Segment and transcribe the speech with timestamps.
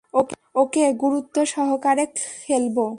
[0.55, 2.05] ওকে গুরুত্ব সহকারে
[2.39, 2.85] খেলবো।